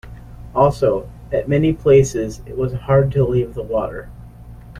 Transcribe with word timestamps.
Also, 0.55 1.07
at 1.31 1.47
many 1.47 1.73
places 1.73 2.41
it 2.47 2.57
was 2.57 2.73
hard 2.73 3.11
to 3.11 3.23
leave 3.23 3.53
the 3.53 3.61
water. 3.61 4.09